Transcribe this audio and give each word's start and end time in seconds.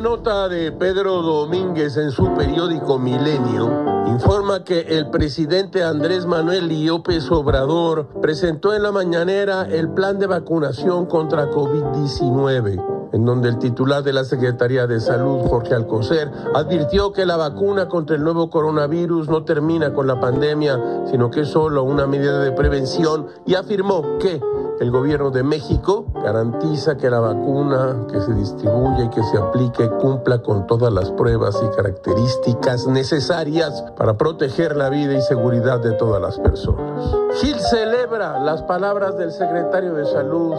nota 0.00 0.48
de 0.48 0.72
Pedro 0.72 1.22
Domínguez 1.22 1.96
en 1.96 2.10
su 2.10 2.34
periódico 2.34 2.98
Milenio 2.98 4.06
informa 4.08 4.64
que 4.64 4.80
el 4.80 5.10
presidente 5.10 5.84
Andrés 5.84 6.26
Manuel 6.26 6.68
López 6.84 7.30
Obrador 7.30 8.08
presentó 8.20 8.74
en 8.74 8.82
la 8.82 8.92
mañanera 8.92 9.62
el 9.62 9.88
plan 9.90 10.18
de 10.18 10.26
vacunación 10.26 11.06
contra 11.06 11.50
COVID-19 11.50 12.94
en 13.12 13.24
donde 13.24 13.48
el 13.48 13.58
titular 13.60 14.02
de 14.02 14.12
la 14.12 14.24
Secretaría 14.24 14.88
de 14.88 14.98
Salud, 14.98 15.46
Jorge 15.46 15.72
Alcocer, 15.72 16.32
advirtió 16.52 17.12
que 17.12 17.24
la 17.24 17.36
vacuna 17.36 17.86
contra 17.86 18.16
el 18.16 18.24
nuevo 18.24 18.50
coronavirus 18.50 19.28
no 19.28 19.44
termina 19.44 19.92
con 19.92 20.08
la 20.08 20.18
pandemia, 20.18 21.04
sino 21.08 21.30
que 21.30 21.42
es 21.42 21.48
solo 21.48 21.84
una 21.84 22.08
medida 22.08 22.40
de 22.40 22.50
prevención 22.50 23.28
y 23.46 23.54
afirmó 23.54 24.18
que 24.18 24.40
el 24.80 24.90
gobierno 24.90 25.30
de 25.30 25.42
México 25.42 26.06
garantiza 26.14 26.96
que 26.96 27.08
la 27.08 27.20
vacuna 27.20 28.06
que 28.10 28.20
se 28.20 28.32
distribuye 28.34 29.04
y 29.04 29.08
que 29.10 29.22
se 29.22 29.38
aplique 29.38 29.88
cumpla 29.88 30.42
con 30.42 30.66
todas 30.66 30.92
las 30.92 31.10
pruebas 31.12 31.62
y 31.62 31.76
características 31.76 32.86
necesarias 32.86 33.84
para 33.96 34.16
proteger 34.16 34.76
la 34.76 34.88
vida 34.88 35.14
y 35.14 35.22
seguridad 35.22 35.80
de 35.80 35.92
todas 35.92 36.20
las 36.20 36.38
personas. 36.38 37.14
Gil 37.40 37.58
celebra 37.60 38.40
las 38.40 38.62
palabras 38.62 39.16
del 39.16 39.32
secretario 39.32 39.94
de 39.94 40.06
Salud 40.06 40.54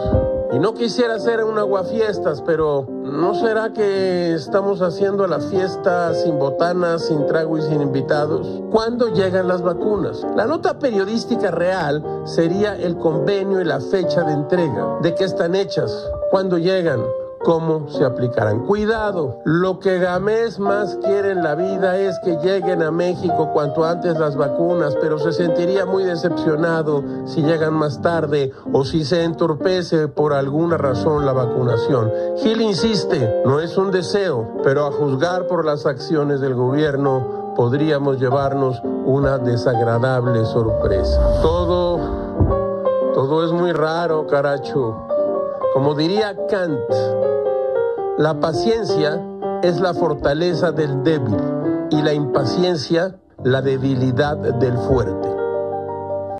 y 0.52 0.58
no 0.58 0.74
quisiera 0.74 1.16
hacer 1.16 1.44
un 1.44 1.58
aguafiestas, 1.58 2.42
pero 2.42 2.86
¿no 2.88 3.34
será 3.34 3.72
que 3.72 4.32
estamos 4.32 4.80
haciendo 4.80 5.26
la 5.26 5.40
fiesta 5.40 6.14
sin 6.14 6.38
botanas, 6.38 7.06
sin 7.06 7.26
trago 7.26 7.58
y 7.58 7.62
sin 7.62 7.80
invitados? 7.80 8.62
¿Cuándo 8.70 9.08
llegan 9.08 9.48
las 9.48 9.62
vacunas? 9.62 10.24
La 10.36 10.46
nota 10.46 10.78
periodística 10.78 11.50
real 11.50 12.02
sería 12.24 12.76
el 12.76 12.96
convenio 12.96 13.60
y 13.60 13.64
la 13.64 13.80
fecha 14.06 14.22
de 14.22 14.32
entrega. 14.34 14.98
¿De 15.02 15.14
qué 15.14 15.24
están 15.24 15.54
hechas? 15.54 16.08
¿Cuándo 16.30 16.58
llegan? 16.58 17.02
cómo 17.44 17.88
se 17.90 18.04
aplicarán. 18.04 18.66
Cuidado, 18.66 19.38
lo 19.44 19.78
que 19.78 20.00
Gamés 20.00 20.58
más 20.58 20.96
quiere 20.96 21.30
en 21.30 21.44
la 21.44 21.54
vida 21.54 21.96
es 21.96 22.18
que 22.24 22.38
lleguen 22.38 22.82
a 22.82 22.90
México 22.90 23.52
cuanto 23.52 23.84
antes 23.84 24.18
las 24.18 24.34
vacunas, 24.34 24.96
pero 25.00 25.20
se 25.20 25.30
sentiría 25.30 25.86
muy 25.86 26.02
decepcionado 26.02 27.04
si 27.24 27.42
llegan 27.42 27.74
más 27.74 28.02
tarde 28.02 28.50
o 28.72 28.84
si 28.84 29.04
se 29.04 29.22
entorpece 29.22 30.08
por 30.08 30.32
alguna 30.32 30.76
razón 30.76 31.24
la 31.24 31.32
vacunación. 31.32 32.10
Gil 32.38 32.62
insiste, 32.62 33.42
no 33.44 33.60
es 33.60 33.76
un 33.78 33.92
deseo, 33.92 34.48
pero 34.64 34.84
a 34.84 34.90
juzgar 34.90 35.46
por 35.46 35.64
las 35.64 35.86
acciones 35.86 36.40
del 36.40 36.54
gobierno 36.54 37.54
podríamos 37.54 38.18
llevarnos 38.18 38.82
una 39.04 39.38
desagradable 39.38 40.44
sorpresa. 40.46 41.40
Todo, 41.42 42.65
todo 43.16 43.46
es 43.46 43.52
muy 43.52 43.72
raro, 43.72 44.26
caracho. 44.26 45.06
Como 45.72 45.94
diría 45.94 46.36
Kant, 46.50 46.78
la 48.18 48.38
paciencia 48.40 49.20
es 49.62 49.80
la 49.80 49.94
fortaleza 49.94 50.70
del 50.70 51.02
débil 51.02 51.40
y 51.90 52.02
la 52.02 52.12
impaciencia 52.12 53.16
la 53.42 53.62
debilidad 53.62 54.36
del 54.36 54.76
fuerte. 54.76 55.35